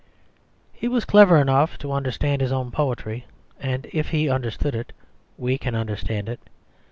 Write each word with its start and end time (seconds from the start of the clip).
He 0.73 0.87
was 0.87 1.05
clever 1.05 1.37
enough 1.37 1.77
to 1.77 1.91
understand 1.91 2.41
his 2.41 2.51
own 2.51 2.71
poetry; 2.71 3.27
and 3.59 3.85
if 3.93 4.09
he 4.09 4.29
understood 4.31 4.73
it, 4.73 4.93
we 5.37 5.59
can 5.59 5.75
understand 5.75 6.27
it. 6.27 6.39